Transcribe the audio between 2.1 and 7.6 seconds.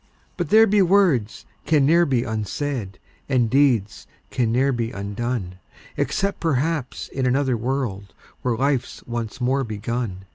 unsaid, And deeds can ne'er be undone, Except perhaps in another